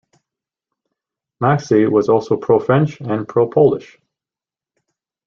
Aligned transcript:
Maxse 1.39 1.85
was 1.85 2.09
also 2.09 2.35
pro-French 2.35 3.01
and 3.01 3.27
pro-Polish. 3.27 3.99